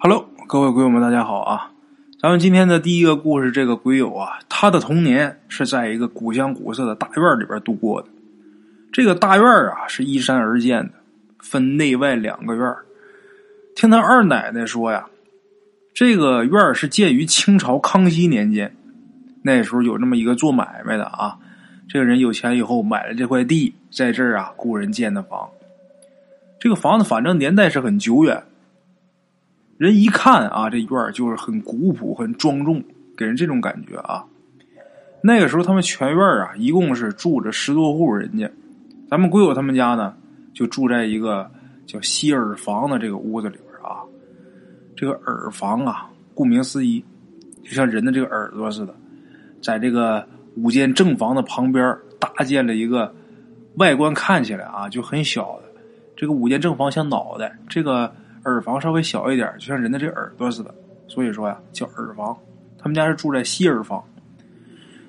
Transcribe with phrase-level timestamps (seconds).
[0.00, 1.72] Hello，各位鬼友们，大家好啊！
[2.22, 8.08] 咱们今天的第一个故事，这个鬼友啊，他的童年是在一个古香古色的大院里边度过的。
[8.92, 10.92] 这个大院啊，是依山而建的，
[11.40, 12.72] 分内外两个院
[13.74, 15.08] 听他二奶奶说呀，
[15.92, 18.72] 这个院是建于清朝康熙年间，
[19.42, 21.36] 那时候有这么一个做买卖的啊，
[21.88, 25.48] 这个人有钱以后买了这块地，在这儿啊雇人建的房。
[26.60, 28.40] 这个房子反正年代是很久远。
[29.78, 32.82] 人一看啊，这院就是很古朴、很庄重，
[33.16, 34.24] 给人这种感觉啊。
[35.22, 38.50] 那个时候他们全院啊，一共是住着十多户人家。
[39.08, 40.16] 咱们鬼友他们家呢，
[40.52, 41.48] 就住在一个
[41.86, 44.02] 叫西耳房的这个屋子里边啊。
[44.96, 47.04] 这个耳房啊，顾名思义，
[47.62, 48.92] 就像人的这个耳朵似的，
[49.62, 53.14] 在这个五间正房的旁边搭建了一个，
[53.76, 55.80] 外观看起来啊就很小的
[56.16, 58.12] 这个五间正房像脑袋这个。
[58.44, 60.74] 耳房稍微小一点，就像人的这耳朵似的，
[61.06, 62.36] 所以说呀叫耳房。
[62.78, 64.02] 他们家是住在西耳房。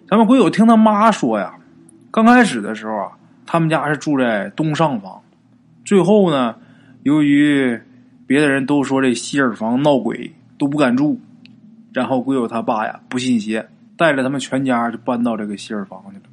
[0.08, 1.54] 咱们鬼友听他妈说呀，
[2.10, 3.12] 刚开始的时候啊，
[3.46, 5.22] 他们家是住在东上房，
[5.86, 6.56] 最后呢，
[7.04, 7.80] 由于
[8.26, 11.20] 别的人都说这西耳房闹鬼，都不敢住，
[11.94, 16.24] 然后鬼友他爸呀不信邪，带着他们全家就搬到这个西耳房去了。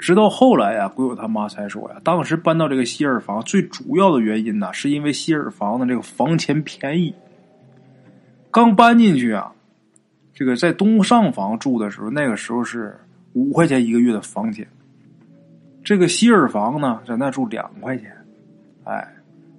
[0.00, 7.14] 直到后来呀，鬼友他妈才说呀，当时搬到这个希尔房最主要的原因呢，是因为希尔房的这个房钱便宜。
[8.50, 9.52] 刚搬进去啊，
[10.34, 12.98] 这个在东上房住的时候，那个时候是
[13.34, 14.66] 五块钱一个月的房钱。
[15.84, 18.10] 这个希尔房呢，在那住两块钱。
[18.84, 19.06] 哎，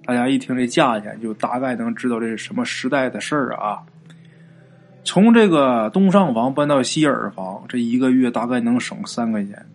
[0.04, 3.78] 大家一听这价钱，就大概能知道这是什么时代的事儿啊。
[5.04, 9.66] 从这个东上房搬到希尔房，这一个月大概能省三块钱。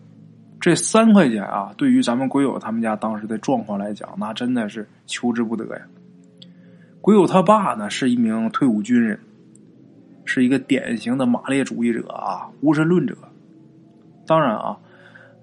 [0.60, 5.82] 这三块钱啊，对于咱们鬼友他们家当时的状况来讲，那真的是求之不得呀。
[7.00, 9.18] 鬼友他爸呢是一名退伍军人，
[10.24, 13.16] 是一个典型的马列主义者啊，无神论者。
[14.26, 14.76] 当然啊，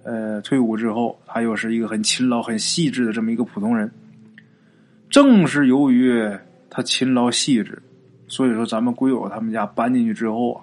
[0.04, 3.90] 呃，退伍之后他又是一个很勤劳、很细致的这么一个普通人。
[5.10, 6.30] 正是由于
[6.70, 7.82] 他勤劳细致，
[8.28, 10.62] 所以说咱们鬼友他们家搬进去之后啊，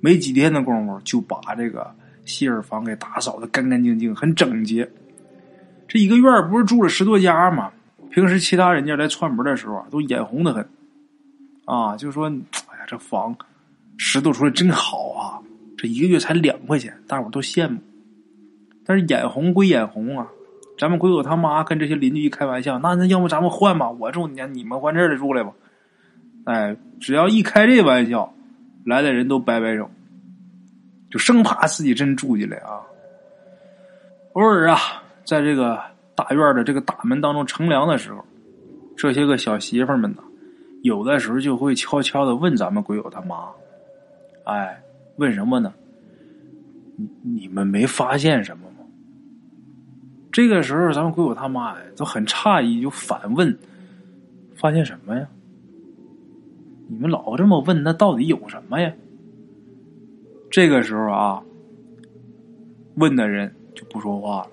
[0.00, 1.94] 没几天的功夫就把这个。
[2.30, 4.88] 希尔房给打扫的干干净净，很整洁。
[5.88, 7.72] 这一个院不是住了十多家吗？
[8.10, 10.68] 平时其他人家来串门的时候，都眼红的很。
[11.64, 12.26] 啊，就说
[12.70, 13.36] ：“哎呀，这房
[13.96, 15.38] 拾掇出来真好啊！
[15.76, 17.78] 这一个月才两块钱，大伙都羡慕。
[18.84, 20.26] 但是眼红归眼红啊，
[20.78, 23.90] 咱们鬼友他妈跟这些邻居一开玩笑，那那要不咱们换吧？
[23.90, 25.52] 我住你家你们换这儿的住来吧。
[26.44, 28.32] 哎，只要一开这玩笑，
[28.84, 29.90] 来的人都摆摆手。
[31.10, 32.80] 就生怕自己真住进来啊！
[34.34, 34.78] 偶尔啊，
[35.24, 35.80] 在这个
[36.14, 38.24] 大院的这个大门当中乘凉的时候，
[38.96, 40.22] 这些个小媳妇们呢，
[40.82, 43.48] 有的时候就会悄悄的问咱们鬼友他妈
[44.46, 44.80] ：“哎，
[45.16, 45.74] 问什么呢？
[46.96, 48.86] 你你们没发现什么吗？”
[50.30, 53.58] 这个时候，咱们鬼友他妈呀都很诧异，就反问
[54.54, 55.26] ：“发现什么呀？
[56.86, 58.92] 你们老这么问，那到底有什么呀？”
[60.50, 61.42] 这个时候啊，
[62.96, 64.50] 问的人就不说话了。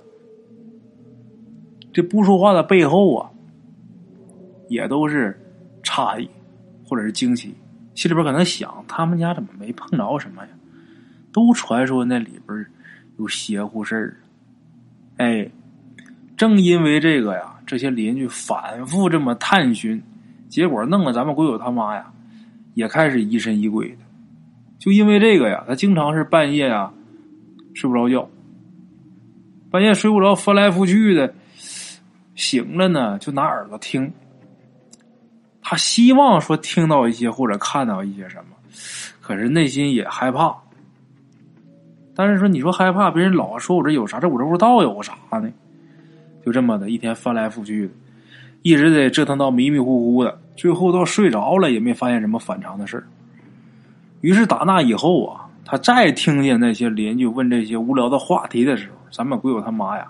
[1.92, 3.32] 这不说话的背后啊，
[4.70, 5.36] 也都是
[5.82, 6.30] 诧异
[6.86, 7.56] 或者是惊奇，
[7.96, 10.50] 心里边可能想：他们家怎么没碰着什么呀？
[11.34, 12.66] 都传说那里边
[13.18, 14.18] 有邪乎事儿。
[15.18, 15.50] 哎，
[16.38, 20.02] 正因为这个呀，这些邻居反复这么探寻，
[20.48, 22.14] 结果弄得咱们鬼友他妈呀，
[22.76, 23.98] 也开始疑神疑鬼的。
[24.80, 26.92] 就因为这个呀，他经常是半夜呀
[27.74, 28.30] 睡不着觉，
[29.72, 31.34] 半夜睡不着，翻来覆去的，
[32.36, 34.12] 醒了呢就拿耳朵听。
[35.62, 38.56] 他希望说听到一些或者看到一些什么，
[39.20, 40.56] 可是内心也害怕。
[42.16, 45.52] 但是说你说害怕，别人老说我这有啥，这我这不知道有啥呢？
[46.46, 47.94] 就这么的一天翻来覆去的，
[48.62, 53.06] 一直得折腾到迷迷糊糊的，最后到睡着了也没发现什么反常的事儿。
[54.22, 60.10] 于是打那以后啊，他再听见那些邻居问这些无聊的话题的时候，咱们鬼友他妈呀，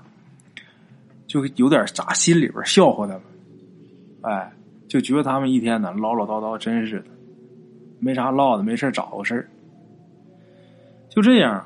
[1.27, 3.21] 就有点咋心里边笑话他们，
[4.21, 4.51] 哎，
[4.87, 7.05] 就觉得他们一天呢唠唠叨叨，真是的，
[7.99, 9.49] 没啥唠的，没事找事儿。
[11.09, 11.65] 就这样，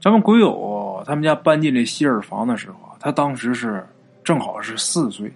[0.00, 3.86] 咱们鬼友他们家搬进这希尔房的时候他当时是
[4.24, 5.30] 正好是四岁，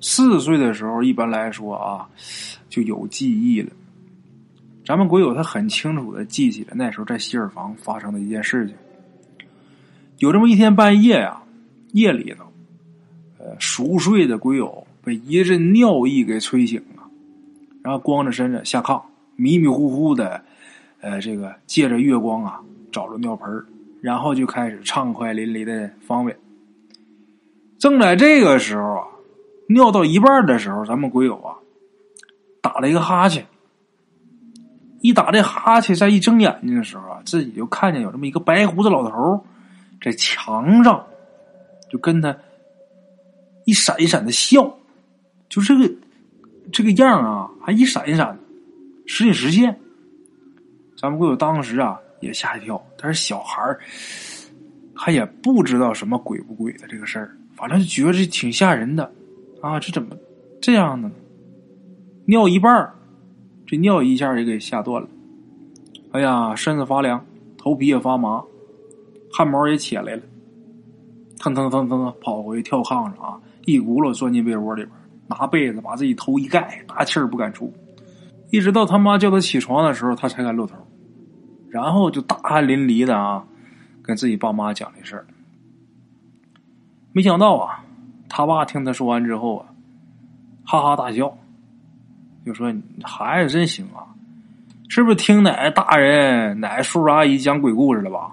[0.00, 2.08] 四岁的时候一般来说啊
[2.68, 3.70] 就有记忆了。
[4.88, 8.74] 咱们鬼友他很清楚的记起了那时候在希尔房发生的一件事情。
[10.16, 11.42] 有这么一天半夜呀，
[11.92, 12.44] 夜里头，
[13.36, 17.02] 呃，熟睡的鬼友被一阵尿意给吹醒了，
[17.82, 19.02] 然后光着身子下炕，
[19.36, 20.42] 迷迷糊糊的，
[21.02, 22.58] 呃，这个借着月光啊，
[22.90, 23.62] 找着尿盆
[24.00, 26.34] 然后就开始畅快淋漓的方便。
[27.78, 29.06] 正在这个时候啊，
[29.68, 31.52] 尿到一半的时候，咱们鬼友啊，
[32.62, 33.44] 打了一个哈欠。
[35.00, 39.44] 一打这哈欠，再一睁眼睛的时候啊，自己就看见有这么一个白胡子老头
[40.02, 41.06] 在墙上，
[41.90, 42.36] 就跟他
[43.64, 44.76] 一闪一闪的笑，
[45.48, 45.94] 就这个
[46.72, 48.38] 这个样啊，还一闪一闪的，
[49.06, 49.78] 时隐时现。
[51.00, 53.76] 咱们鬼友当时啊也吓一跳，但是小孩
[54.96, 59.12] 他也不知道什么鬼不鬼的这个事儿，反正就觉得这挺吓人的
[59.62, 60.16] 啊，这怎么
[60.60, 61.08] 这样呢？
[62.24, 62.92] 尿一半
[63.68, 65.08] 这尿一下也给吓断了，
[66.12, 67.22] 哎呀，身子发凉，
[67.58, 68.42] 头皮也发麻，
[69.30, 70.22] 汗毛也起来了，
[71.38, 77.70] 腾腾腾腾跑回去跳炕上啊，一轱辘钻进被窝里边，拿被子把自己头一盖，大气儿不敢出，
[78.50, 80.74] 一直到他妈叫他起床的时候，他才敢露头，
[81.68, 83.44] 然后就大汗淋漓的啊，
[84.02, 85.26] 跟自己爸妈讲这事儿。
[87.12, 87.84] 没想到啊，
[88.30, 89.66] 他爸听他说完之后啊，
[90.64, 91.36] 哈哈大笑。
[92.48, 94.08] 就说孩子真行啊，
[94.88, 98.32] 是不是听哪个大人、哪个叔叔阿姨讲鬼故事了吧？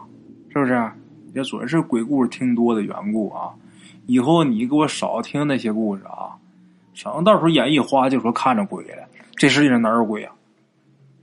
[0.53, 0.89] 是不是？
[1.33, 3.51] 也准是鬼故事听多的缘故啊。
[4.06, 6.31] 以后你给我少听那些故事啊，
[6.94, 9.03] 省到时候眼一花就说看着鬼了。
[9.35, 10.33] 这世界上哪有鬼啊？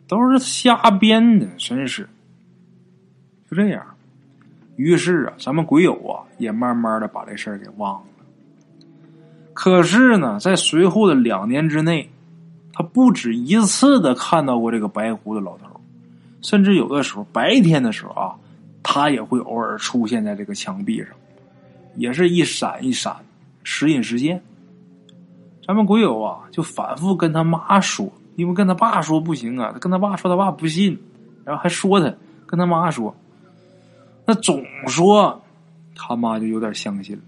[0.06, 2.06] 都是瞎编的，真是。
[3.50, 3.82] 就这样，
[4.76, 8.06] 于是啊，咱们鬼友啊也慢慢的把这事儿给忘了。
[9.54, 12.10] 可是呢，在随后的两年之内。
[12.72, 15.66] 他不止一次的看到过这个白胡子老头，
[16.40, 18.34] 甚至有的时候白天的时候啊，
[18.82, 21.08] 他也会偶尔出现在这个墙壁上，
[21.96, 23.14] 也是一闪一闪，
[23.62, 24.42] 时隐时现。
[25.66, 30.98] 咱们鬼友啊，就反复跟他妈说，因为跟他爸说不行啊，他跟他爸说，他爸不信，
[31.44, 32.12] 然后还说他
[32.46, 33.14] 跟他妈说，
[34.24, 35.40] 那总说
[35.94, 37.22] 他妈就有点相信了，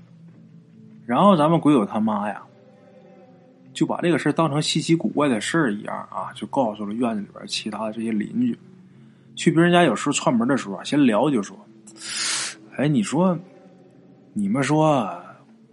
[1.04, 2.42] 然后咱们鬼友他妈呀。
[3.74, 8.56] 就把这个事当成稀奇古怪的事儿一样啊，就告诉了院子里边其他的这些邻居。
[9.34, 11.58] 去别人家有时候串门的时候啊，先聊就说
[12.78, 13.36] ：“哎，你说，
[14.32, 15.12] 你们说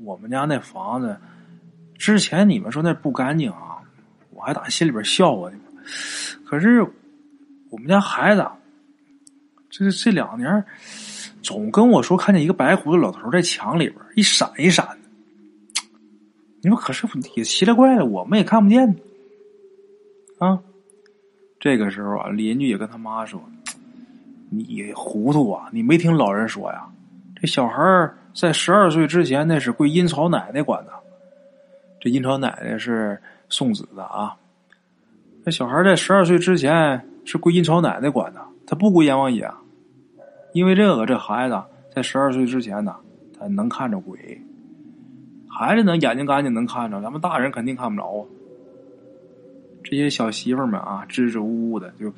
[0.03, 1.15] 我们家那房子
[1.95, 3.77] 之前你们说那不干净啊，
[4.31, 5.83] 我还打心里边笑话你们。
[6.44, 6.81] 可是
[7.69, 8.44] 我们家孩子
[9.69, 10.65] 这这两年
[11.44, 14.98] 总跟我说看见一个白胡子老头在墙里边一闪一闪的。”
[16.63, 18.96] 你说可是也奇了怪了，我们也看不见
[20.38, 20.62] 啊。
[21.60, 23.42] 这个时候啊，邻居也跟他妈说
[24.50, 25.69] ：“你糊涂啊！
[25.72, 26.88] 你没听老人说呀？
[27.36, 30.92] 这小孩在十二岁之前那是归阴曹奶奶管的。
[32.00, 33.19] 这阴曹奶奶是
[33.50, 34.36] 送子的啊。
[35.44, 39.50] 那小孩在十二岁之前是归阴曹奶奶管的，他不归阎王爷。
[40.54, 41.60] 因为这个，这孩子
[41.96, 42.96] 在十二岁之前呢，
[43.40, 44.40] 他能看着鬼。”
[45.62, 48.25] 孩子能，眼睛干净能看着，咱们大人肯定看不着啊。
[49.84, 52.12] 这些小媳妇们啊，支支吾吾的就，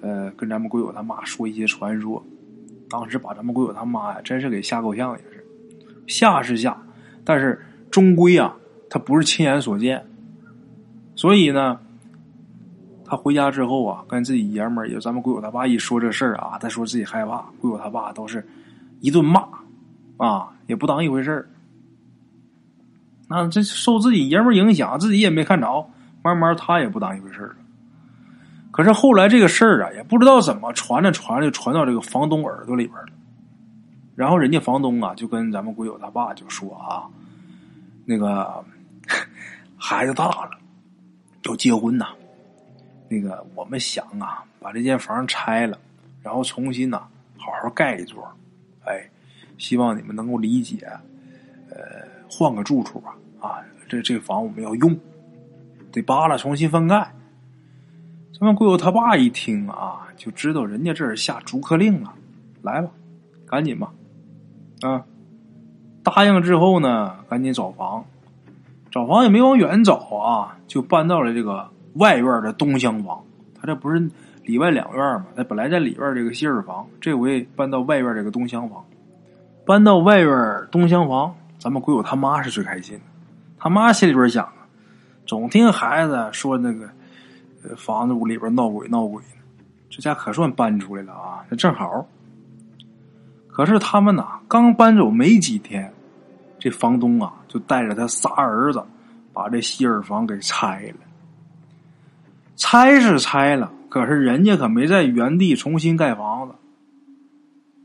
[0.00, 2.24] 呃，跟咱们鬼友他妈说一些传说。
[2.88, 5.44] 当时把咱们鬼友他妈呀，真是给吓够呛，也是
[6.06, 6.80] 吓是吓，
[7.24, 7.60] 但是
[7.90, 8.54] 终归啊，
[8.88, 10.06] 他不是亲眼所见。
[11.16, 11.80] 所以呢，
[13.04, 18.46] 他回家之后啊，跟自己爷们儿，也咱们鬼友他爸一说这事儿啊，他说自己害怕，鬼友他爸都是
[19.00, 19.48] 一顿骂，
[20.16, 21.48] 啊，也不当一回事儿。
[23.28, 25.90] 那这受自己爷们影响，自己也没看着，
[26.22, 27.56] 慢慢他也不当一回事了。
[28.70, 33.08] 可是后来这个事儿啊，也不知道怎么传着传着就传到这个房东耳朵里边了。
[34.16, 37.04] 然后人家房东啊，就跟咱们鬼友他爸就说啊
[38.06, 38.64] ：“那个
[39.76, 40.50] 孩子大了，
[41.44, 42.06] 要结婚呐。
[43.08, 45.78] 那个我们想啊，把这间房拆了，
[46.22, 47.02] 然后重新呐，
[47.36, 48.26] 好好盖一座。
[48.86, 49.08] 哎，
[49.58, 50.88] 希望你们能够理解。
[51.70, 53.58] 呃。”换个住处吧，啊，
[53.88, 54.96] 这这房我们要用，
[55.90, 57.12] 得扒了重新翻盖。
[58.38, 62.12] 咱们贵友他爸一听啊，就知道人家这是下逐客令了，
[62.62, 62.90] 来吧，
[63.46, 63.90] 赶紧吧，
[64.82, 65.04] 啊，
[66.02, 68.04] 答应之后呢，赶紧找房，
[68.90, 73.24] 找房也没往远找啊，就搬到了这个外院的东厢房。
[73.60, 74.08] 他这不是
[74.44, 75.26] 里外两院吗？
[75.34, 78.84] 他本来在里院这个西耳房，这回搬到外院这个东厢房，
[79.66, 81.34] 搬到外院东厢房。
[81.58, 83.02] 咱们鬼友他妈是最开心的，
[83.58, 84.66] 他妈心里边想啊，
[85.26, 86.88] 总听孩子说那个
[87.76, 92.06] 房子屋里边闹鬼闹鬼呢，这家可算搬出来了啊，那正好。
[93.48, 95.92] 可是他们呐，刚搬走没几天，
[96.60, 98.80] 这房东啊就带着他仨儿子
[99.32, 101.00] 把这希尔房给拆了。
[102.54, 106.54] 拆是拆了，可是人家可没在原地重新盖房子，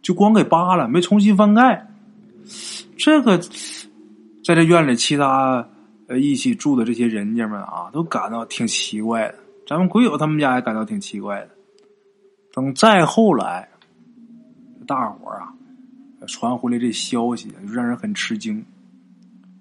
[0.03, 1.88] 就光给扒了，没重新翻盖。
[2.98, 3.38] 这个
[4.44, 5.68] 在这院里，其他
[6.08, 9.36] 呃一起住的这些人家们啊，都感到挺奇怪的。
[9.68, 11.50] 咱们鬼友他们家也感到挺奇怪的。
[12.54, 13.70] 等再后来，
[14.86, 15.54] 大伙啊
[16.28, 18.64] 传回来这消息，就让人很吃惊。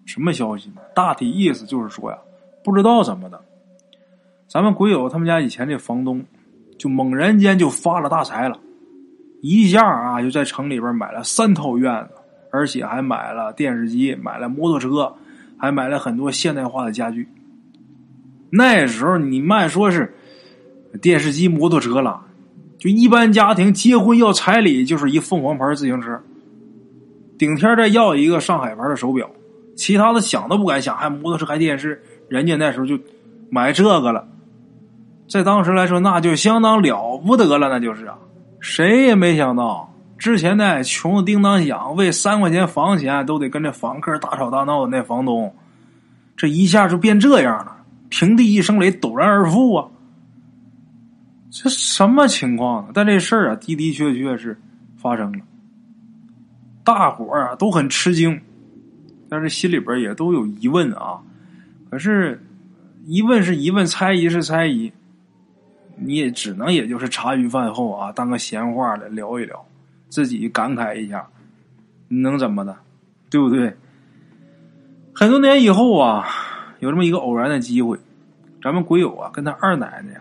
[0.05, 0.83] 什么消息呢？
[0.95, 2.19] 大体意思就是说呀，
[2.65, 3.41] 不知道怎么的，
[4.49, 6.23] 咱们鬼友他们家以前这房东，
[6.79, 8.59] 就猛然间就发了大财了，
[9.41, 12.15] 一下啊就在城里边买了三套院子，
[12.52, 15.14] 而且还买了电视机，买了摩托车，
[15.59, 17.26] 还买了很多现代化的家具。
[18.50, 20.14] 那时候你慢说是
[21.00, 22.21] 电视机、摩托车了，
[22.78, 26.21] 就一般家庭结婚要彩礼，就是一凤凰牌自行车，
[27.38, 29.28] 顶天再要一个上海牌的手表。
[29.75, 32.99] 其他的想都不敢想，还摩托车，还电视，人家那时候就
[33.49, 34.28] 买这个了，
[35.26, 38.18] 在当时来说，那就相当了不得了，那就是啊，
[38.61, 39.92] 谁也没想到，
[40.23, 45.52] 之前呢穷的叮当响，为三块钱房钱都得跟这房客大吵大闹的那房东，
[46.37, 49.88] 这一下就变这样了，平地一声雷，陡然而富啊！
[51.50, 52.88] 这什么情况？
[52.95, 54.57] 但这事儿啊，的的确确是
[54.97, 55.41] 发生了，
[56.85, 58.41] 大伙儿啊都很吃惊。
[59.29, 61.19] 但是心里边也都有疑问啊，
[61.91, 62.41] 可是
[63.07, 64.93] 疑问是疑问，猜疑是猜疑，
[65.97, 69.67] 你也只能也就是茶余饭后啊，当个闲话来聊一聊，
[70.12, 71.26] 自己感慨一下，
[72.09, 72.76] 能怎么的，
[73.31, 73.75] 对不对？
[75.14, 76.28] 很多年以后啊，
[76.81, 77.99] 有这么一个偶然的机会，
[78.62, 80.21] 咱们鬼友啊跟他二奶奶呀，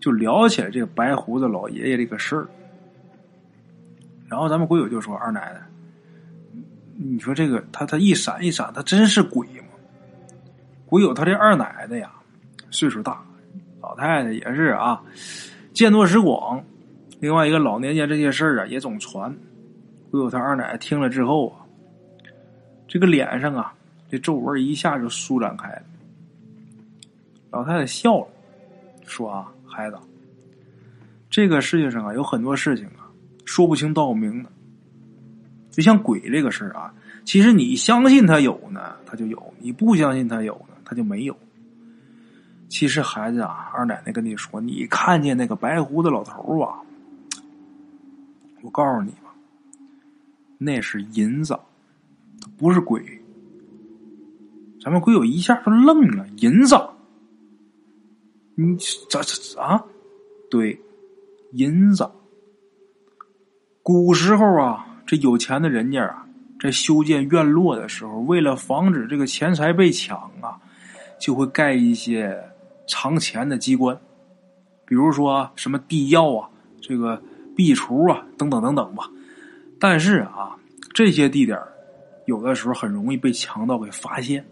[0.00, 2.48] 就聊起了这个白胡子老爷爷这个事儿，
[4.26, 5.60] 然后咱们鬼友就说二奶奶。
[6.96, 9.76] 你说这个他他一闪一闪，他真是鬼吗？
[10.86, 12.10] 鬼友他这二奶奶呀，
[12.70, 13.22] 岁数大，
[13.82, 15.02] 老太太也是啊，
[15.74, 16.64] 见多识广。
[17.20, 19.34] 另外一个老年间这些事儿啊也总传。
[20.10, 21.62] 鬼有他二奶奶听了之后啊，
[22.88, 23.72] 这个脸上啊
[24.10, 25.82] 这皱纹一下就舒展开了。
[27.50, 28.26] 老太太笑了，
[29.06, 29.96] 说啊，孩子，
[31.28, 33.06] 这个世界上啊有很多事情啊
[33.44, 34.50] 说不清道不明的。
[35.70, 36.92] 就像鬼这个事儿啊，
[37.24, 41.36] 其实你相信他有呢，他就有；你不相信他有呢，他就没有。
[42.68, 46.80] 其实孩子啊，二奶奶跟你说，你看见那个白胡子老头啊，
[48.62, 49.34] 我告诉你吧，
[50.58, 51.58] 那是银子，
[52.56, 53.02] 不是鬼。
[54.82, 56.74] 咱们鬼友一下就愣了，银子，
[58.54, 58.76] 你
[59.08, 59.84] 咋咋啊？
[60.50, 60.80] 对，
[61.52, 62.10] 银子，
[63.82, 64.86] 古时候啊。
[65.06, 66.24] 这有钱的人家啊，
[66.60, 70.56] 在修建院落的时候，为了防止这个钱财被抢啊，
[71.20, 72.40] 就会盖一些
[72.86, 73.98] 藏钱的机关，
[74.86, 76.48] 比如说什么地窖啊、
[76.80, 77.20] 这个
[77.60, 79.04] 壁橱啊等等等等吧。
[79.78, 80.56] 但是啊，
[80.94, 81.58] 这些地点
[82.24, 84.42] 有的时候很容易被强盗给发现，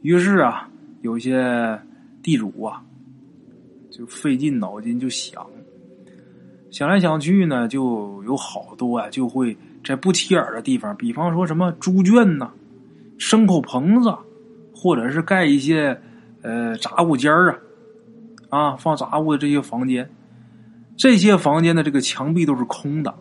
[0.00, 0.66] 于是啊，
[1.02, 1.78] 有些
[2.22, 2.82] 地主啊
[3.90, 5.46] 就费尽脑筋就想。
[6.70, 9.54] 想来想去呢，就有好多啊，就会
[9.84, 12.50] 在不起眼的地方，比方说什么猪圈呐、
[13.18, 14.10] 牲口棚子，
[14.74, 16.00] 或者是盖一些
[16.40, 17.58] 呃杂物间啊，
[18.48, 20.10] 啊放杂物的这些房间，
[20.96, 23.14] 这些房间的这个墙壁都是空的，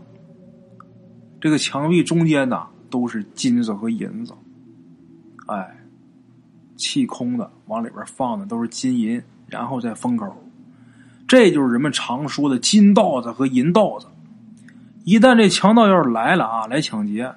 [1.42, 4.34] 这个墙壁中间呢都是金子和银子，
[5.48, 5.78] 哎，
[6.76, 10.32] 气空的，往里边放的都是金银，然后再封口。
[11.28, 14.08] 这就是人们常说的金道子和银道子。
[15.04, 17.34] 一旦这强盗要是来了啊，来抢劫，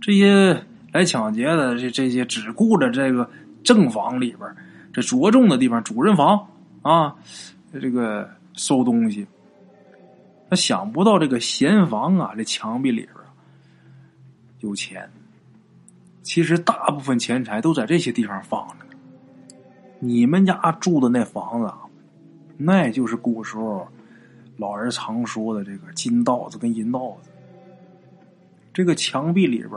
[0.00, 3.28] 这些来抢劫的这这些只顾着这个
[3.64, 4.54] 正房里边
[4.92, 6.46] 这着重的地方，主人房
[6.82, 7.14] 啊，
[7.80, 9.26] 这个收东西。
[10.48, 13.14] 他想不到这个闲房啊，这墙壁里边
[14.60, 15.10] 有钱。
[16.22, 18.86] 其实大部分钱财都在这些地方放着。
[19.98, 21.80] 你们家住的那房子啊。
[22.56, 23.86] 那就是古时候
[24.56, 27.30] 老人常说的这个金道子跟银道子。
[28.72, 29.70] 这个墙壁里边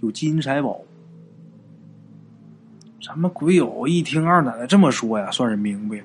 [0.00, 0.80] 有金财宝。
[3.04, 6.04] 咱们鬼友一听二奶奶这么说呀，算是明白了。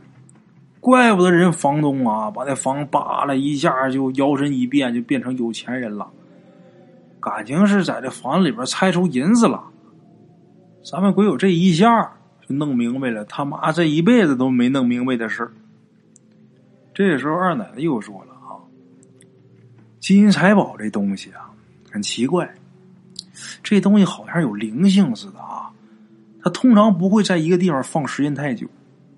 [0.79, 6.07] 怪不得人房东啊，把那房扒了一下，就摇身一变，就变成有钱人了。
[7.19, 9.63] 感情是在这房子里边猜出银子了。
[10.89, 12.13] 咱们鬼友这一下
[12.47, 15.51] 就弄明白了，他妈这一辈子都没弄明白的事。
[16.93, 18.55] 这时候，二奶奶又说了：“啊，
[19.99, 21.51] 金银财宝这东西啊，
[21.91, 22.49] 很奇怪，
[23.61, 25.69] 这东西好像有灵性似的啊。
[26.41, 28.65] 它通常不会在一个地方放时间太久，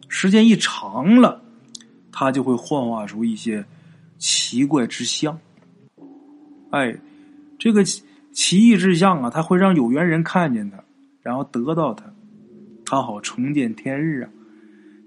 [0.08, 1.42] 时间一长了，
[2.12, 3.64] 它就会幻化出一些
[4.18, 5.40] 奇怪之象。
[6.72, 6.96] 哎，
[7.58, 7.84] 这个
[8.32, 10.78] 奇异之象啊，它会让有缘人看见它，
[11.22, 12.06] 然后得到它，
[12.86, 14.30] 他好重见天日啊。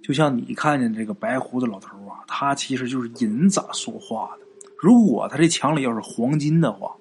[0.03, 4.43] 就像你看见这个白胡子老头啊，他其实就是银子所化的。
[4.77, 6.93] 如果他这墙里要是黄金的话，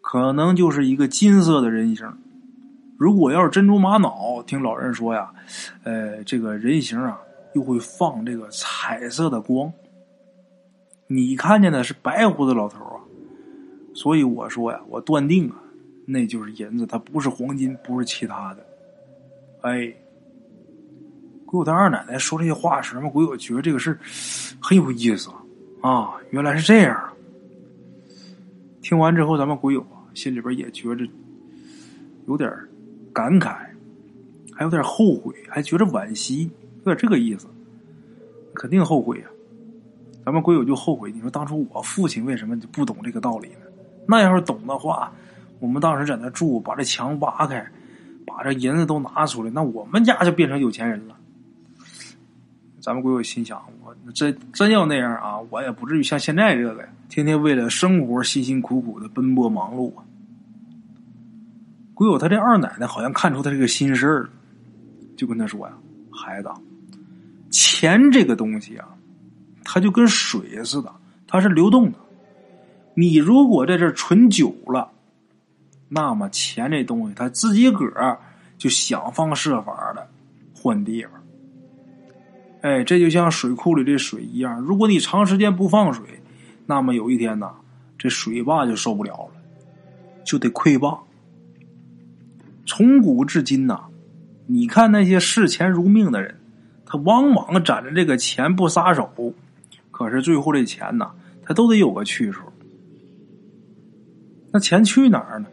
[0.00, 2.06] 可能就是一个金色的人形；
[2.96, 5.32] 如果要是珍珠玛瑙，听老人说呀，
[5.82, 7.18] 呃，这个人形啊，
[7.54, 9.72] 又会放这个彩色的光。
[11.06, 13.00] 你看见的是白胡子老头啊，
[13.94, 15.56] 所以我说呀，我断定啊，
[16.06, 18.66] 那就是银子，它不是黄金，不是其他的。
[19.62, 19.94] 哎。
[21.50, 23.98] 鬼友他二奶奶说这些话时，么鬼友觉得这个事
[24.60, 25.30] 很有意思
[25.80, 26.12] 啊！
[26.28, 27.10] 原来是这样。
[28.82, 31.08] 听完之后，咱们鬼友啊，心里边也觉着
[32.26, 32.52] 有点
[33.14, 33.56] 感慨，
[34.52, 36.50] 还有点后悔，还觉着惋惜，
[36.88, 37.46] 有点这个意思。
[38.54, 39.26] 肯定后悔呀！
[40.24, 43.66] 咱们鬼友就后悔，你说当初我父亲为什么就不懂这个道理呢？
[44.06, 45.12] 那要是懂的话，
[45.60, 47.64] 我们当时在那住，把这墙挖开，
[48.26, 51.16] 把这银子都拿出来，那我们家就变成有钱人了。
[52.80, 60.02] 咱们鬼友心想：我真真要那样啊，我也不至于像现在这个，天天为了生活辛辛苦苦的奔波忙碌啊。
[61.94, 64.28] 鬼友他这二奶奶好像看出他这个心事儿，
[65.16, 65.74] 就跟他说呀
[66.10, 66.48] ：“孩子，
[67.50, 68.88] 钱这个东西啊，
[69.64, 70.94] 它就跟水似的，
[71.26, 71.98] 它是流动的。
[72.94, 74.90] 你如果在这存久了，
[75.88, 78.18] 那么钱这东西它自己个儿
[78.58, 80.08] 就想方设法的
[80.54, 81.12] 换地方。”
[82.60, 86.04] 哎，这就像水库里的水一样，如果你长时间不放水，
[86.66, 87.52] 那么有一天呐，
[87.96, 89.40] 这水坝就受不了了，
[90.24, 90.98] 就得溃坝。
[92.66, 93.84] 从古至今呐，
[94.46, 96.37] 你看那些视钱如命的人，
[96.90, 99.10] 他往往攒着这个钱不撒手，
[99.90, 101.10] 可是最后这钱呐，
[101.44, 102.42] 他都得有个去处。
[104.50, 105.46] 那钱去哪儿呢？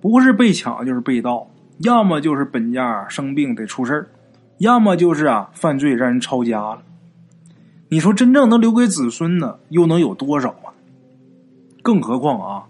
[0.00, 4.08] 不是被抢就是被盗，要么就是本家生病得出事儿。
[4.58, 6.80] 要么就是啊，犯罪让人抄家了。
[7.88, 10.70] 你说真正能留给子孙的，又能有多少啊？
[11.82, 12.66] 更何况啊，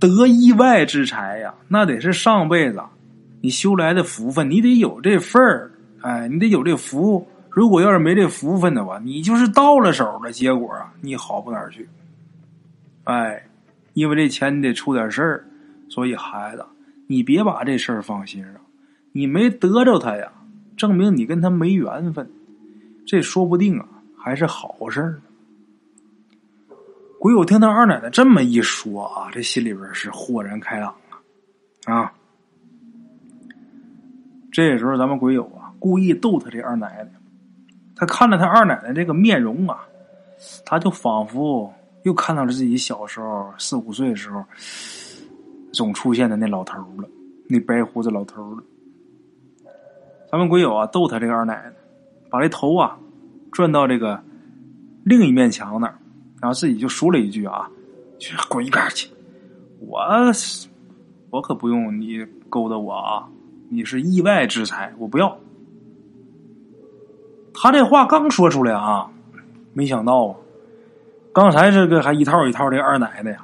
[0.00, 2.82] 得意外之财呀，那得是上辈子
[3.40, 5.70] 你修来的福分，你得有这份儿。
[6.02, 7.26] 哎，你得有这福。
[7.50, 11.88] 如果要是没这福分的话，你就是到了手的结果啊，你好不哪儿去？
[13.04, 13.42] 哎，
[13.94, 15.44] 因为这钱你得出点事儿，
[15.88, 16.64] 所以孩子，
[17.06, 18.54] 你别把这事儿放心上。
[19.12, 20.30] 你没得着他呀。
[20.76, 22.30] 证明你跟他没缘分，
[23.04, 25.18] 这说不定啊，还是好事呢。
[27.18, 30.94] 鬼友听他二奶奶这么一说啊，这心里边是豁然开朗
[31.86, 32.12] 啊啊！
[34.52, 37.10] 这时候咱们鬼友，故意逗他这二奶奶，
[37.94, 39.86] 他看着他二奶奶这个面容啊，
[40.64, 44.44] 他就仿佛又看到了自己小时候四五岁的时候
[45.72, 47.08] 总出现的那老头了，
[47.48, 48.62] 那白胡子老头了。
[50.30, 51.72] 咱们鬼友啊，逗他这个二奶奶，
[52.28, 52.98] 把这头啊
[53.50, 54.22] 转到这个
[55.04, 55.98] 另一面墙那儿，
[56.40, 57.70] 然后自己就说了一句啊
[58.20, 59.08] ：“去滚一边去！
[59.80, 60.00] 我
[61.30, 63.28] 我可不用你勾搭我啊！
[63.70, 65.38] 你是意外之财，我不要。”
[67.60, 69.06] 他这话刚说出来啊，
[69.74, 70.36] 没想到啊，
[71.32, 73.38] 刚才这个还一套一套的二奶奶呀，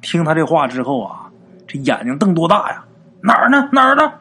[0.00, 1.30] 听他这话之后啊，
[1.68, 2.84] 这眼睛瞪多大呀？
[3.22, 3.68] 哪儿呢？
[3.72, 4.12] 哪儿呢？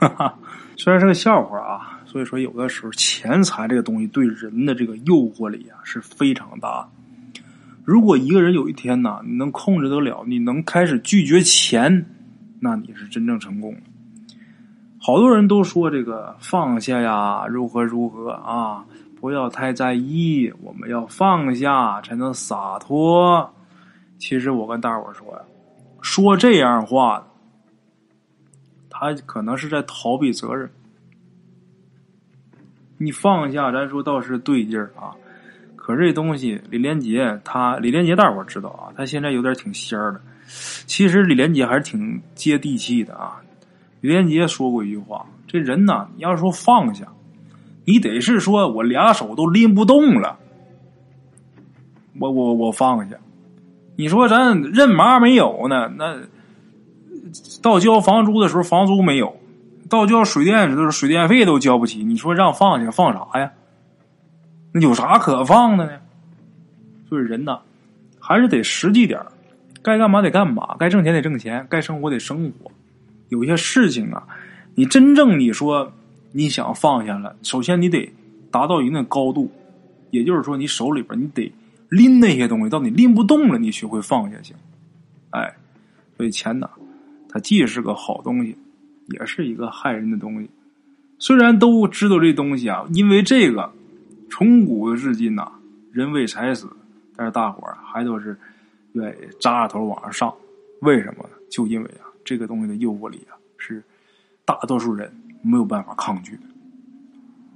[0.00, 0.38] 哈哈。
[0.76, 6.88] 虽然是个笑话啊，所以说有的时候钱财这个东西对人的这个诱惑力啊是非常大。
[7.84, 12.06] 如果一个人有一天呢，你能控制得了，你能开始拒绝钱，
[12.60, 13.80] 那你是真正成功了。
[15.00, 18.84] 好多人都说这个放下呀，如何如何啊，
[19.20, 23.54] 不要太在意，我们要放下才能洒脱。
[24.18, 25.40] 其实我跟大伙说呀，
[26.02, 27.24] 说这样话的。
[28.90, 30.68] 他可能是在逃避责任。
[32.96, 35.14] 你放下，咱说倒是对劲儿啊。
[35.76, 40.20] 可这东西，李连杰他李连杰大伙知道啊，他现在有点挺仙儿的。
[40.86, 43.40] 其实李连杰还是挺接地气的啊。
[44.00, 47.06] 李连杰说过一句话：这人呢，你要说放下，
[47.84, 50.38] 你得是说我俩手都拎不动了，
[52.18, 53.16] 我我我放下。
[53.96, 55.88] 你说咱认麻没有呢？
[55.96, 56.16] 那。
[57.60, 59.26] 到交房租的时候，房租没有；
[59.90, 62.02] 到交水电的时候，水电费都交不起。
[62.02, 63.52] 你说让放下放啥呀？
[64.72, 65.92] 那有啥可放的呢？
[67.06, 67.58] 所以人呐，
[68.18, 69.20] 还是得实际点
[69.82, 72.70] 该干嘛得干嘛，该挣钱得挣钱，该生活得生活。
[73.28, 74.26] 有些事情啊，
[74.74, 75.92] 你真正你说
[76.32, 78.10] 你想放下了，首先你得
[78.50, 79.50] 达到一定的高度，
[80.10, 81.52] 也就是说，你手里边你得
[81.90, 84.54] 拎那些东西，到你拎不动了，你学会放下去。
[85.30, 85.54] 哎，
[86.16, 86.68] 所以钱呢，
[87.28, 88.56] 它既是个好东西，
[89.08, 90.48] 也是一个害人的东西。
[91.18, 93.70] 虽然都知道这东西啊，因为这个
[94.30, 95.52] 从古至今呐，
[95.92, 96.68] 人为财死，
[97.16, 98.38] 但是大伙儿还都是
[98.92, 100.34] 愿意扎着头往上上。
[100.80, 101.30] 为什么呢？
[101.50, 103.82] 就因为啊，这个东西的诱惑力啊，是
[104.44, 105.10] 大多数人
[105.40, 106.42] 没有办法抗拒的。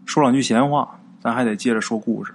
[0.06, 2.32] 说两句闲话，咱还得接着说故事。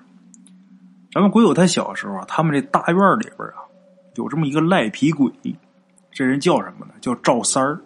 [1.12, 3.65] 咱们鬼友他小时候啊，他们这大院里边啊，
[4.13, 5.32] 有这么一个赖皮鬼，
[6.12, 6.91] 这人叫什么呢？
[7.02, 7.82] 叫赵三儿。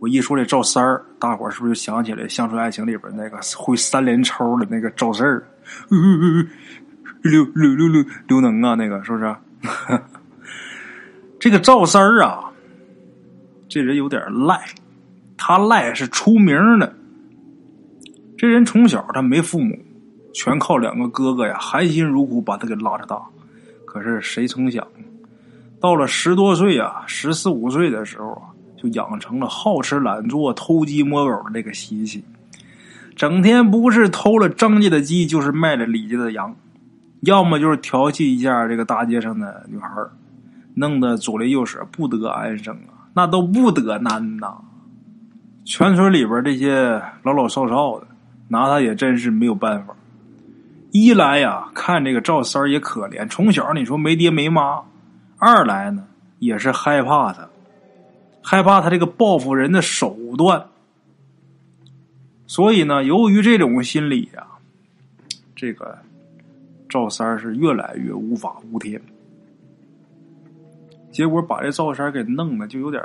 [0.00, 5.46] 我一说这赵三儿，大伙儿是不是就想起来《乡村爱情》里边那个会三连抽的那个赵四儿？
[7.20, 9.36] 刘刘刘刘刘能啊，那个是不是？
[11.38, 12.50] 这个赵三儿啊，
[13.74, 14.64] 这人有点赖，
[15.36, 16.94] 他赖是出名的。
[18.38, 19.76] 这人从小他没父母，
[20.32, 23.20] 全靠两个哥哥呀，含辛茹苦把他给拉扯大。
[23.84, 24.86] 可是谁曾想，
[25.80, 28.54] 到了十多岁啊，十四五岁的时候啊。
[28.76, 32.22] 就养成了好吃懒做、偷鸡摸狗的这个习气，
[33.16, 36.54] 整天不是偷了张家的鸡，就是卖了李家的羊，
[37.22, 39.88] 要么就是调戏一下这个大街上的女孩
[40.74, 44.58] 弄得左邻右舍不得安生啊，那都不得难呐。
[45.64, 48.06] 全村里边这些老老少少的，
[48.48, 49.96] 拿他也真是没有办法。
[50.90, 54.84] 一来呀，看这个赵三儿也可怜，从小你说没爹没妈；
[55.38, 56.06] 二来呢，
[56.38, 57.48] 也是害怕他。
[58.42, 60.66] 害怕他这个报复人的手段，
[62.46, 64.46] 所以呢，由于这种心理呀，
[65.56, 65.98] 这个
[66.90, 69.00] 赵三是越来越无法无天，
[71.14, 73.00] 结果把这赵三给弄的就有点，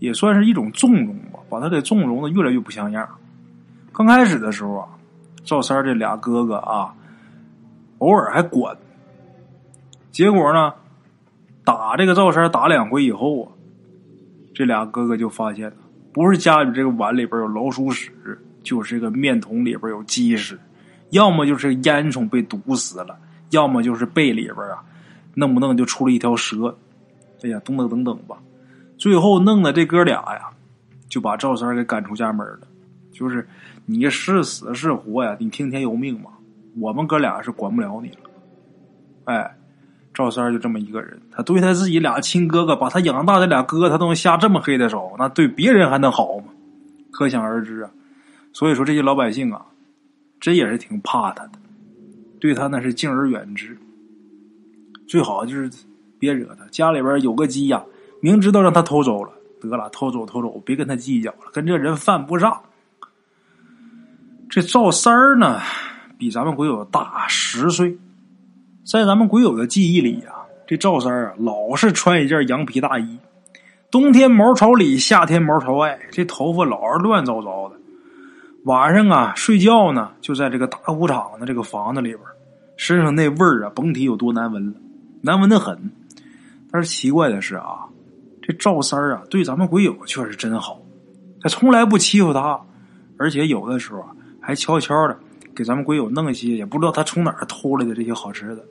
[0.00, 3.08] 也算是一种纵容吧，把他给纵容的越来越不像样。
[3.90, 4.88] 刚开始的时候啊，
[5.42, 6.92] 赵三这俩哥哥啊，
[7.98, 8.76] 偶尔还管，
[10.12, 10.74] 结果呢，
[11.64, 13.52] 打这个赵三打两回以后啊。
[14.54, 15.76] 这俩哥哥就发现了，
[16.12, 18.10] 不是家里这个碗里边有老鼠屎，
[18.62, 20.58] 就是这个面桶里边有鸡屎，
[21.10, 23.18] 要么就是烟囱被堵死了，
[23.50, 24.82] 要么就是被里边啊，
[25.34, 26.76] 弄不弄就出了一条蛇。
[27.42, 28.38] 哎呀，等等等等吧，
[28.98, 30.50] 最后弄的这哥俩呀，
[31.08, 32.60] 就把赵三给赶出家门了。
[33.12, 33.46] 就是
[33.84, 36.30] 你是死是活呀，你听天由命嘛，
[36.78, 38.30] 我们哥俩是管不了你了。
[39.24, 39.56] 哎。
[40.14, 46.44] 赵三就这么一个人，他对他自己俩亲哥哥，把他养大的俩哥，他都能下这么黑的手，那对别人还能好吗？
[47.10, 47.90] 可想而知啊。
[48.54, 49.66] 所以说这些老百姓啊，
[50.40, 51.58] 真也是挺怕他的，
[52.40, 53.76] 对他那是敬而远之。
[55.06, 55.70] 最好就是
[56.18, 57.82] 别惹他，家里边有个鸡呀，
[58.20, 62.62] 明知道让他偷走了，得了，偷走偷走，别跟他计较了，跟这人犯不上。
[64.48, 65.60] 这赵三儿呢，
[66.16, 67.98] 比咱们鬼友大十岁。
[68.84, 70.32] 在咱们鬼友的记忆里呀，
[70.66, 73.18] 这赵三儿啊，老是穿一件羊皮大衣，
[73.90, 77.76] 冬天毛朝里，夏天毛朝外，这头发老是乱糟糟的。
[78.64, 82.20] 晚上啊，睡觉呢，就在这个大裤衩的这个房子里边，
[82.76, 84.74] 身上那味儿啊，甭提有多难闻了，
[85.22, 85.90] 难闻的很。
[86.76, 87.88] 但是奇怪的是啊，
[88.42, 90.78] 这赵三儿啊，对咱们鬼友却是真好，
[91.40, 92.60] 他从来不欺负他，
[93.16, 94.08] 而且有的时候啊，
[94.42, 95.18] 还悄悄的
[95.54, 98.62] 给咱们鬼友弄一些也不知道他从哪儿偷来的这些好吃的。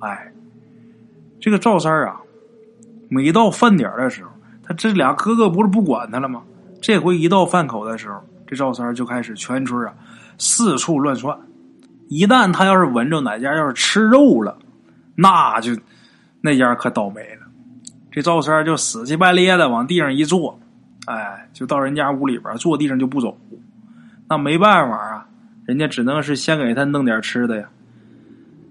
[0.00, 0.32] 哎，
[1.38, 2.20] 这个赵三儿啊，
[3.08, 4.30] 每到饭点的时候，
[4.64, 6.42] 他这俩哥哥不是不管他了吗？
[6.82, 9.94] 这回一到饭口的时候，这赵三儿就开始全村啊
[10.38, 11.38] 四处乱窜。
[12.08, 14.58] 一旦他要是闻着哪家要是吃肉了，
[15.14, 15.70] 那就
[16.46, 17.42] 那家可倒霉了。
[18.10, 20.58] 这赵三就死乞白咧的往地上一坐，
[21.06, 23.36] 哎，就到人家屋里边坐地上就不走。
[24.28, 25.28] 那没办法啊，
[25.64, 27.68] 人家只能是先给他弄点吃的呀。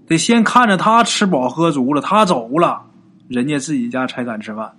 [0.08, 2.86] 得先看着他吃饱喝足了，他走了，
[3.28, 4.74] 人家自己家才敢吃饭。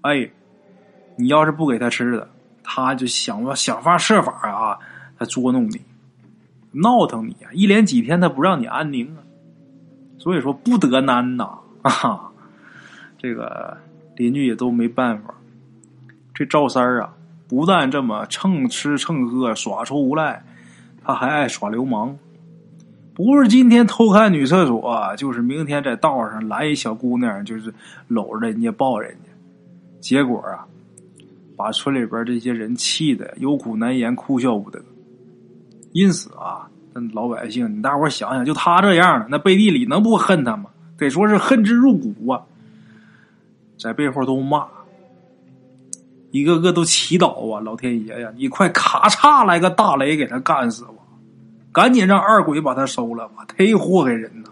[0.00, 0.30] 哎，
[1.16, 2.28] 你要是不给他吃的，
[2.64, 4.78] 他就想想法设法啊，
[5.18, 5.80] 他捉弄你，
[6.72, 9.22] 闹腾你啊，一连几天他不让你安宁啊。
[10.18, 11.48] 所以说不得难呐
[11.82, 12.30] 啊！
[13.18, 13.76] 这个
[14.16, 15.34] 邻居也都没办法。
[16.34, 17.12] 这赵三儿啊，
[17.48, 20.44] 不但这么蹭吃蹭喝耍臭无赖，
[21.02, 22.16] 他还爱耍流氓。
[23.14, 27.72] 不是今天偷看女厕所，就是明天在道上拦一小姑娘，就是
[28.08, 29.30] 搂着人家抱人家，
[30.00, 30.66] 结果啊，
[31.56, 34.78] 把村里边这些人气的有苦难言，哭笑不得。
[35.92, 40.68] 因此啊，那老百姓，你大伙想想，就他这样，那背地里能不恨他吗？
[40.98, 42.40] 得说是恨之入骨啊，
[43.78, 44.66] 在背后都骂，
[46.30, 50.94] 一个个都祈祷啊，老天爷呀，你快咔嚓来个大雷，给他干死我！
[51.72, 54.48] 赶紧让二鬼把他收了吧，忒祸害人呐。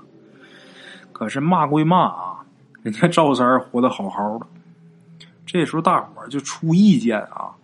[1.13, 2.45] 可是骂归骂啊，
[2.83, 4.47] 人家赵三活得好好的。
[5.47, 7.55] 这时候大伙就出意见啊，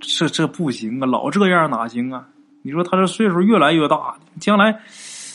[0.00, 2.28] 这这不行啊，老这样哪行啊？
[2.62, 4.78] 你说他这岁数越来越大，将来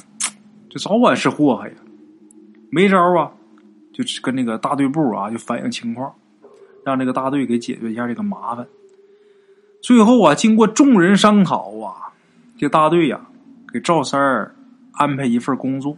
[0.70, 1.76] 这早晚是祸害呀。
[2.72, 3.30] 没招啊，
[3.94, 6.12] 就跟那个大队部啊就反映情况，
[6.86, 8.66] 让这个大队给解决一下这个麻烦。
[9.82, 12.14] 最后啊，经过众人商讨啊，
[12.58, 13.20] 这大队呀
[13.74, 14.56] 给赵三儿
[14.94, 15.98] 安排一份工作。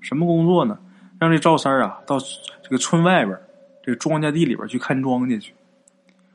[0.00, 0.78] 什么工作呢？
[1.18, 2.18] 让这赵三儿啊到
[2.62, 3.36] 这个村外边
[3.82, 5.52] 这庄稼地里边去看庄稼去。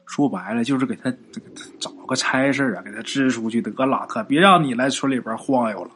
[0.05, 1.11] 说白了就是给他
[1.79, 5.91] 找个差事啊，给他支出去得了，可别让你来村里边晃悠了。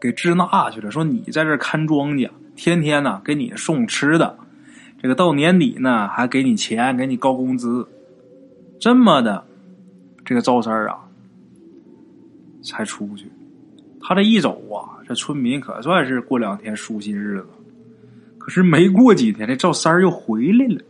[0.00, 4.36] 给支那去了，说你在这看庄稼，天天呢给你送吃的，
[5.02, 7.86] 这个到年底呢还给你钱，给你高工资，
[8.78, 9.44] 这么的，
[10.24, 10.98] 这个赵三啊
[12.62, 13.26] 才出去。
[14.00, 17.46] 他这一走啊，这村民可算是过两天舒心日子。
[18.38, 20.80] 可是没过几天，这赵三又回来了，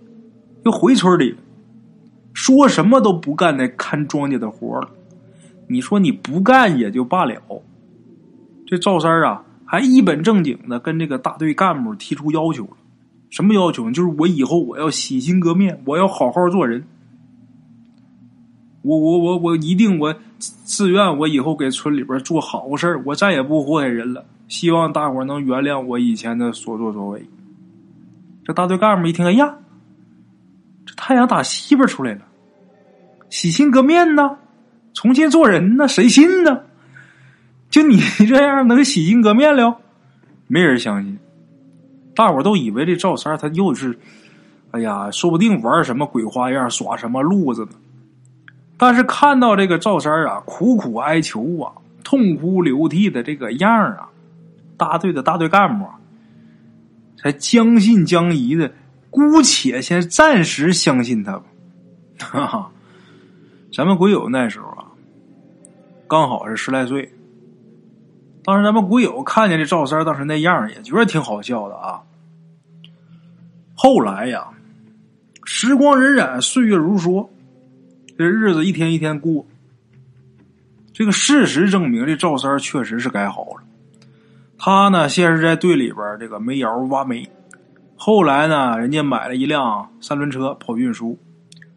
[0.65, 1.39] 又回村里了。
[2.33, 4.89] 说什么都不干那看庄稼的活了。
[5.67, 7.43] 你说你不干也就罢了，
[8.69, 12.77] 这赵三啊还一本正经的跟这个大队干部提出要求了。
[13.31, 13.93] 什么要求呢？
[13.93, 16.85] 就是我以后我要洗心革面，我要好好做人。
[18.83, 24.25] 我我我我一定我自愿，我以后给村里边做好事我再也不祸害人了。
[24.49, 27.27] 希望大伙能原谅我以前的所作所为。
[28.45, 29.57] 这大队干部一听，哎呀，
[30.85, 32.21] 这太阳打西边出来了。
[33.31, 34.37] 洗心革面呢，
[34.93, 35.89] 重新做人呢？
[35.89, 36.61] 谁信呢？
[37.79, 39.79] 就你这样能洗心革面了？
[40.49, 41.17] 没人相信。
[42.13, 43.97] 大伙都以为这赵三他又是，
[44.73, 47.71] 哎呀，说不定玩什么鬼花样，耍什么路子呢。
[48.77, 51.71] 但是看到这个赵三啊，苦苦哀求啊，
[52.03, 54.09] 痛哭流涕的这个样啊，
[54.77, 56.01] 大队的大队干部啊，
[57.17, 58.73] 才将信将疑的，
[59.09, 61.45] 姑且先暂时相信他吧。
[62.19, 62.71] 哈哈。
[63.73, 64.85] 咱们鬼友那时候啊，
[66.09, 67.13] 刚好是十来岁。
[68.49, 72.01] 当时咱们鬼友看见这赵三当时那样也觉得挺好笑的啊。
[73.75, 74.49] 后来呀，
[75.45, 77.29] 时光荏苒，岁月如梭，
[78.17, 79.45] 这日子一天一天过。
[80.95, 83.63] 这个事实证明，这赵三确实是改好了。
[84.57, 87.29] 他呢，先是在队里边这个煤窑挖煤，
[87.97, 91.19] 后来呢，人家买了一辆三轮车跑运输，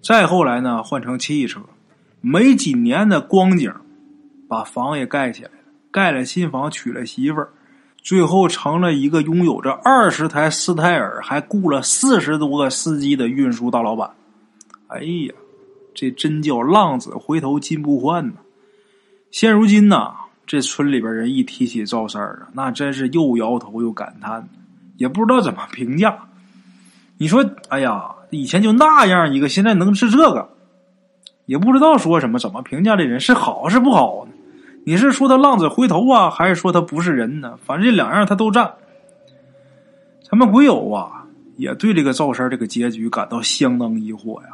[0.01, 1.59] 再后来呢，换成汽车。
[2.21, 3.73] 没几年的光景，
[4.47, 5.51] 把房也盖起来，
[5.91, 7.49] 盖了新房，娶了媳妇儿，
[8.01, 14.09] 最后成了一个拥有着二十台斯泰尔，还雇了四十多个司机的运输大老板。
[14.87, 15.33] 哎呀，
[15.93, 18.33] 这真叫浪子回头金不换呐！
[19.29, 20.13] 现如今呐，
[20.47, 24.47] 这村里边人一提起赵三儿啊，那真是又摇头又感叹，
[24.97, 26.17] 也不知道怎么评价。
[27.17, 30.49] 你说，哎呀，以前就那样一个，现在能是这个？
[31.45, 34.30] 也不知道说什么，怎么评价这人是好是不好呢？
[34.83, 37.57] 你是说他浪子回头啊，还是说他不是人呢？
[37.63, 38.73] 反正这两样他都占。
[40.23, 44.49] 咱们鬼友啊，也对这个赵三这个结局感到相当疑惑呀。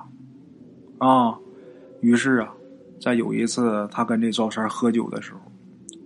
[0.98, 1.38] 啊，
[2.02, 2.54] 于是啊，
[3.00, 5.40] 在有一次他跟这赵三喝酒的时候，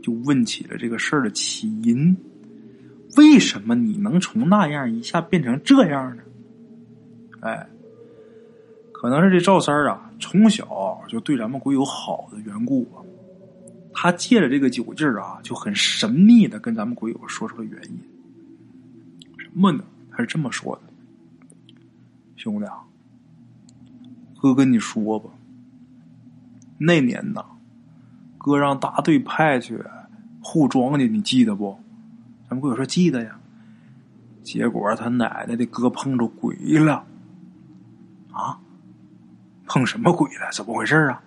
[0.04, 2.16] 就问起了这个事儿的起因：
[3.18, 6.24] 为什么你能从那样一下变成这样呢？
[7.42, 7.68] 哎。
[8.94, 13.02] 可能是这赵三啊，从小就对咱们鬼友好的缘故啊，
[14.04, 18.00] 他借着这个酒劲儿啊，就很神秘的跟咱们鬼友说出了原因。
[19.38, 19.84] 什么呢？
[20.10, 20.82] 他是这么说的
[22.36, 22.82] ：“兄弟啊，
[24.42, 25.30] 哥跟你说吧，
[26.80, 27.46] 那年呐，
[28.40, 29.80] 哥让大队派去
[30.42, 31.80] 护庄稼，你记得不？”
[32.50, 33.40] 咱们鬼友说：“记得呀。”
[34.42, 37.06] 结果他奶奶的哥碰着鬼了，
[38.32, 38.58] 啊！
[39.68, 40.50] 碰什么鬼了？
[40.52, 41.22] 怎么回事啊？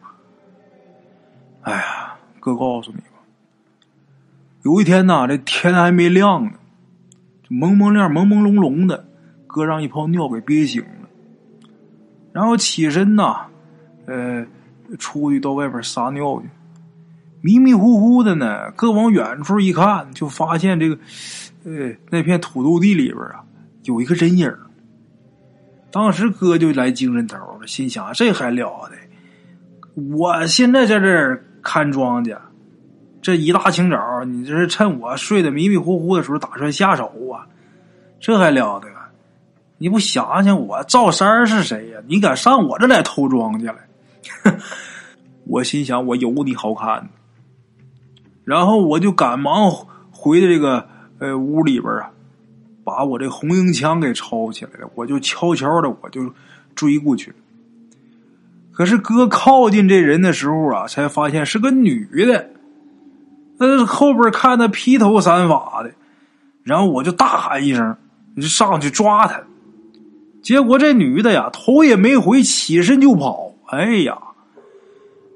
[1.63, 2.04] 哎呀，
[2.45, 3.25] 哥告诉你吧，
[4.65, 6.51] 有一天呐，这天还没亮呢，
[7.49, 9.09] 蒙蒙亮、朦朦胧胧的，
[9.47, 11.09] 哥让一泡尿给憋醒了，
[12.35, 13.47] 然后起身呐，
[14.05, 14.47] 呃，
[14.99, 16.51] 出去到外边撒尿去，
[17.41, 20.99] 迷迷糊糊的呢，哥往远处一看，就发现这个，
[21.65, 23.43] 呃，那片土豆地里边啊，
[23.85, 24.55] 有一个人影
[25.91, 28.97] 当时哥就来精神头了，心想这还了得！
[30.17, 32.37] 我现在在这儿看庄稼，
[33.21, 37.49] 这一大清早，你这是趁我睡得迷迷糊糊的时候打算下手啊？
[38.21, 38.87] 这还了得！
[39.79, 42.01] 你不想想我赵三是谁呀？
[42.07, 43.77] 你敢上我这来偷庄稼来？
[45.47, 47.09] 我心想我有你好看。
[48.45, 49.71] 然后我就赶忙
[50.11, 50.87] 回的这个
[51.19, 52.11] 呃屋里边啊，
[52.85, 56.33] 把我这红缨枪给抄起来了，我就悄悄的我就
[56.75, 57.35] 追过去。
[58.75, 62.51] 可是哥靠近这人的时候啊，才发现是个女的，
[63.57, 65.93] 那后边看的披头散发的，
[66.65, 67.97] 然后我就大喊一声，
[68.37, 69.41] 就上去抓她。
[70.43, 73.53] 结果这女的呀，头也没回，起身就跑。
[73.67, 74.19] 哎呀，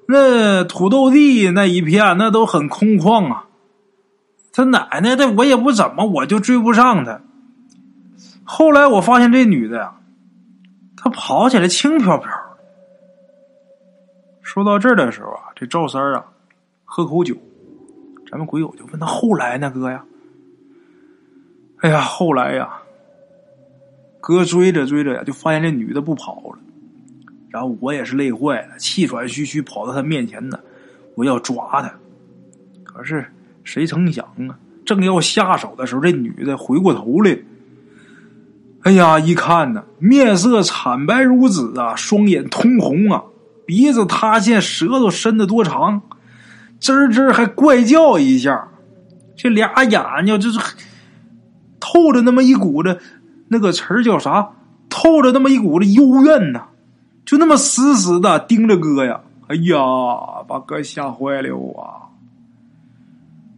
[0.08, 3.44] 那土豆地那一片，那都很空旷啊。
[4.52, 7.20] 他奶奶的，我也不怎么，我就追不上她。
[8.42, 9.92] 后来我发现这女的呀，
[10.96, 12.28] 她跑起来轻飘飘。
[14.48, 16.24] 说到这儿的时候啊，这赵三儿啊，
[16.86, 17.36] 喝口酒，
[18.30, 20.02] 咱们鬼友就问他后来呢，哥呀？
[21.80, 22.78] 哎呀，后来呀，
[24.20, 26.58] 哥追着追着呀，就发现这女的不跑了，
[27.50, 30.58] 然后我也是累坏了，气喘吁吁跑到她面前呢，
[31.14, 31.92] 我要抓她，
[32.84, 33.30] 可是
[33.64, 37.38] 谁曾想啊，正要下手的时候，这女的回过头来，
[38.84, 43.22] 哎呀，一看呢，面色惨白如纸啊，双眼通红啊。
[43.68, 46.00] 鼻子塌陷，舌头伸得多长，
[46.80, 48.66] 吱吱还怪叫一下，
[49.36, 50.58] 这俩眼睛就是
[51.78, 52.98] 透着那么一股子，
[53.48, 54.52] 那个词儿叫啥？
[54.88, 56.68] 透着那么一股子幽怨呐，
[57.26, 59.20] 就那么死死的盯着哥呀！
[59.48, 59.76] 哎呀，
[60.48, 62.08] 把哥吓坏了啊！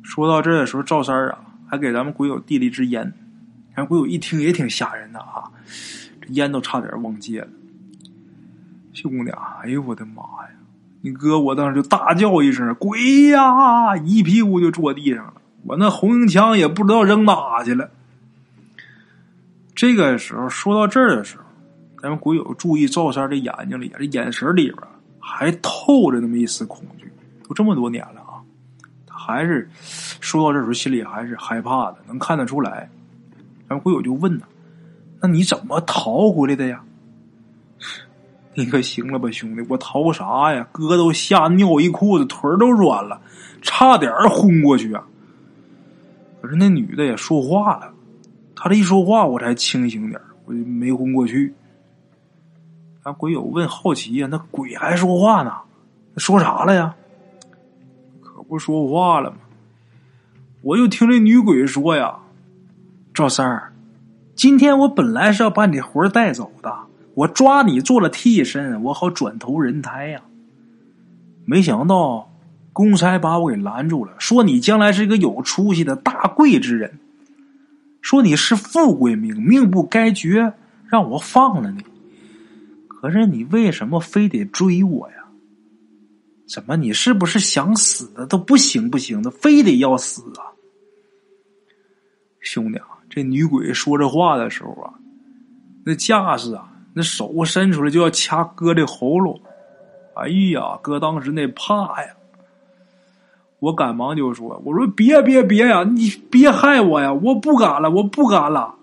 [0.03, 3.13] 说到这的时候，赵三啊，还给咱们鬼友递了一支烟，
[3.77, 5.45] 咱鬼友一听也挺吓人的啊，
[6.21, 7.49] 这烟都差点忘戒了。
[8.93, 9.31] 兄弟，
[9.63, 10.51] 哎呦我的妈呀！
[11.03, 15.35] 你哥我当时就大叫一声“鬼呀”，一屁股就坐地上了。
[15.65, 17.89] 我那红缨枪也不知道扔哪去了。
[19.75, 21.45] 这个时候说到这儿的时候，
[22.03, 24.83] 咱们鬼友注意赵三的眼睛里，这眼神里边
[25.19, 27.11] 还透着那么一丝恐惧。
[27.49, 28.37] 都这么多年了啊，
[29.07, 29.69] 他还是
[30.21, 32.91] 说到这时候心里还是害怕的，能看得出来。
[33.69, 34.45] 咱们鬼友就问呢
[35.23, 36.83] ：“那你怎么逃回来的呀？”
[38.55, 39.65] 你可行了吧，兄弟！
[39.69, 40.67] 我逃啥呀？
[40.73, 43.21] 哥都吓尿一裤子，腿都软了，
[43.63, 45.05] 差点昏过去啊！
[46.43, 47.93] 可是那女的也说话了，
[48.57, 51.55] 她这一说话，我才清醒点我就没昏过去。
[53.05, 55.53] 俺鬼友问好奇呀，那鬼还说话呢？
[56.17, 56.95] 说啥了呀？
[58.21, 59.37] 可不说话了吗？
[60.63, 62.15] 我就听这女鬼说呀
[63.15, 63.73] ：“赵三儿，
[64.35, 66.77] 今天我本来是要把你魂带走的。”
[67.21, 70.23] 我抓你做了替身，我好转投人胎呀。
[71.45, 72.33] 没想到
[72.73, 76.99] 公差把我给拦住了，说你将来是一个有出息的大贵之人，
[78.01, 80.55] 说你是富贵命，命不该绝，
[80.89, 81.85] 让我放了你。
[82.89, 85.17] 可是你为什么非得追我呀？
[86.49, 90.49] 怎么你是不是想死的都不行不行的，非得要死啊？
[92.41, 94.95] 兄弟啊，这女鬼说这话的时候啊，
[95.85, 96.69] 那架势啊！
[96.93, 99.41] 那手伸出来就要掐哥的喉咙，
[100.15, 102.15] 哎呀，哥当时那怕呀！
[103.61, 108.75] 我赶忙就说：“我说别别别呀，你别害我呀，我不敢了，我不敢了。”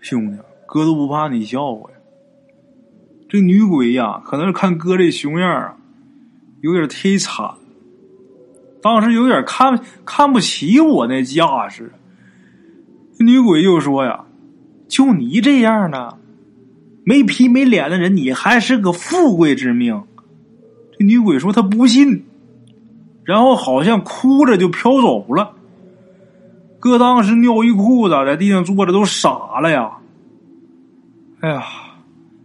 [0.00, 1.96] 兄弟，哥都不怕你笑话呀。
[3.28, 5.76] 这女鬼呀，可能是看哥这熊样啊，
[6.62, 7.54] 有点忒惨，
[8.82, 11.92] 当时有点看看不起我那架势。
[13.18, 14.24] 女鬼就说呀
[14.88, 16.16] ：“就你这样呢？”
[17.10, 20.04] 没皮没脸的人，你还是个富贵之命。
[20.96, 22.24] 这女鬼说她不信，
[23.24, 25.56] 然后好像哭着就飘走了。
[26.78, 29.90] 哥当时尿一裤子，在地上坐着都傻了呀。
[31.40, 31.64] 哎呀，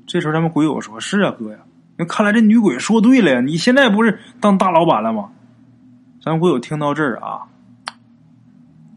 [0.07, 1.59] 这时候咱们鬼友说：“是啊，哥呀，
[1.97, 3.41] 那看来这女鬼说对了呀。
[3.41, 5.29] 你现在不是当大老板了吗？”
[6.19, 7.45] 咱们鬼友听到这儿啊，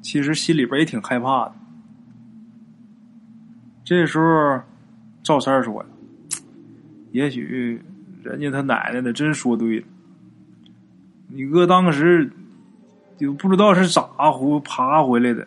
[0.00, 1.52] 其实心里边也挺害怕的。
[3.84, 4.62] 这时候。
[5.28, 5.84] 赵三说
[7.12, 7.78] ：“也许
[8.22, 9.84] 人家他奶奶的真说对了。
[11.28, 12.30] 你哥当时
[13.18, 15.46] 就不知道是咋回爬回来的，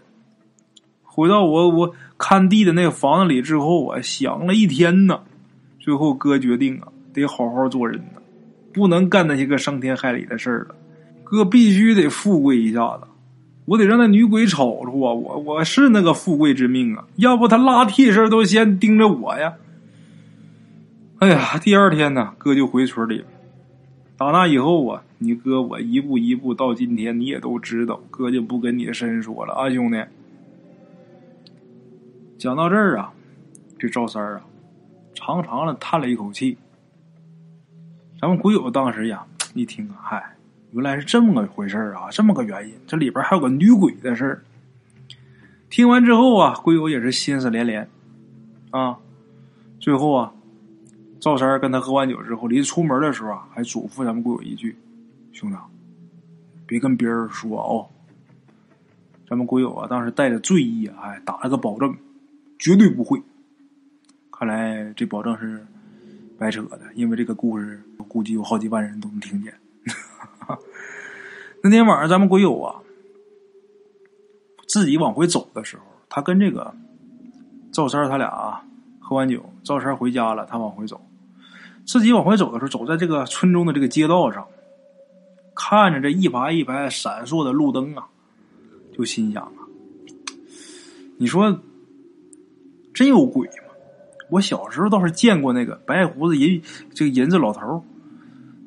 [1.02, 5.20] 回到我我看地的那个房子里之后啊，想了一天呢，
[5.80, 8.22] 最后哥决定啊，得好好做人呢，
[8.72, 10.76] 不能干那些个伤天害理的事儿了。
[11.24, 13.08] 哥必须得富贵一下子，
[13.66, 19.56] 我得让那女鬼瞅着我，我我是那个富贵之命啊，要不他拉替身都先盯着我呀。”
[21.22, 23.24] 哎呀，第二天呢，哥就回村里。
[24.18, 30.04] 打那以后啊，你哥我一步一步到今天，你也都知道，哥就不跟你深说了啊，兄弟。
[32.40, 33.14] 讲到这儿啊，
[33.78, 34.42] 这赵三啊，
[35.14, 36.58] 长长的叹了一口气。
[38.20, 40.36] 咱们鬼友当时呀，一听，嗨，
[40.72, 44.42] 原来是这么个回事啊，这么个原因，这里边还有个女鬼的事。
[45.70, 47.88] 听完之后啊，鬼友也是心思连连
[48.72, 48.98] 啊。
[49.80, 50.34] 最后啊，
[51.22, 54.76] 赵三跟他喝完酒之后，临出门的时候啊，还嘱咐咱们鬼友一句
[55.32, 55.58] ：“兄弟，
[56.66, 57.88] 别跟别人说哦。”
[59.30, 61.96] 咱们鬼友啊，当时带着醉意啊，哎，打了个保证，
[62.58, 63.22] 绝对不会。
[64.32, 65.64] 看来这保证是
[66.40, 69.54] 白扯的，因为这个故事估计有好几万人都能听见。
[71.64, 72.82] 那天晚上，咱们鬼友啊。
[74.68, 76.74] 自己往回走的时候，他跟这个
[77.72, 78.66] 赵三他俩啊
[79.00, 81.00] 喝完酒，赵三回家了，他往回走。
[81.92, 84.48] 自己往回走的时候，走在这个村中的这个街道上，
[85.54, 88.08] 看着这一排一排闪烁的路灯啊，
[88.98, 89.68] 就心想啊：
[91.18, 91.60] 你说
[92.94, 93.74] 真有鬼吗？
[94.30, 96.62] 我小时候倒是见过那个白胡子银
[96.94, 97.84] 这个银子老头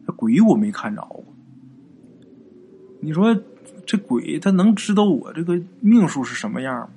[0.07, 1.25] 这鬼我没看着过。
[3.01, 3.35] 你说？
[3.87, 6.89] 这鬼他能知道我这个命数是什么样吗？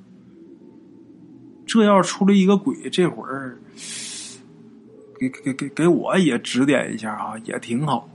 [1.65, 3.57] 这要出来一个鬼，这会儿
[5.20, 8.07] 给给给给我也指点一下啊，也挺好。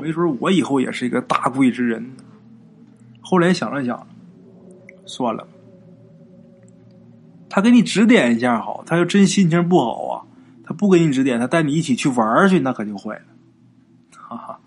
[0.00, 2.12] 没准我以后也是一个大贵之人。
[3.20, 4.06] 后来想了想，
[5.04, 5.46] 算了，
[7.48, 10.24] 他给你指点一下好，他要真心情不好啊，
[10.64, 13.22] 他不给你指点，他带你一起去玩去，那可就坏了。
[14.16, 14.60] 哈哈，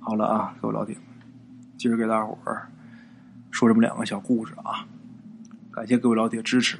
[0.00, 0.96] 好了啊，各位老铁。
[1.78, 2.68] 今儿给大伙儿
[3.50, 4.86] 说这么两个小故事啊，
[5.70, 6.76] 感谢各位老铁支持。